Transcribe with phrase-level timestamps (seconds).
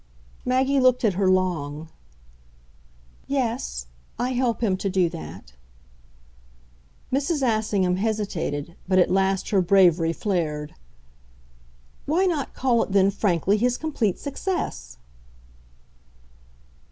[0.45, 1.87] Maggie looked at her long.
[3.27, 3.85] "Yes
[4.17, 5.53] I help him to do that."
[7.13, 7.43] Mrs.
[7.47, 10.73] Assingham hesitated, but at last her bravery flared.
[12.07, 14.97] "Why not call it then frankly his complete success?"